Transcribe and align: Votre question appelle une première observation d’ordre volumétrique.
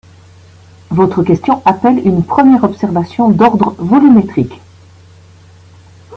Votre 0.89 1.21
question 1.21 1.61
appelle 1.63 1.99
une 2.07 2.23
première 2.25 2.63
observation 2.63 3.29
d’ordre 3.29 3.75
volumétrique. 3.77 4.59